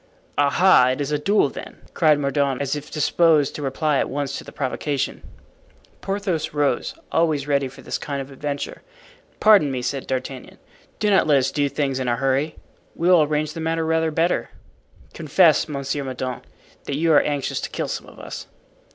[0.35, 0.87] "Aha!
[0.93, 4.43] It is a duel, then?" cried Mordaunt, as if disposed to reply at once to
[4.43, 5.21] the provocation.
[6.01, 8.81] Porthos rose, always ready for this kind of adventure.
[9.39, 10.57] "Pardon me," said D'Artagnan.
[10.97, 12.55] "Do not let us do things in a hurry.
[12.95, 14.49] We will arrange the matter rather better.
[15.13, 16.45] Confess, Monsieur Mordaunt,
[16.85, 18.47] that you are anxious to kill some of us."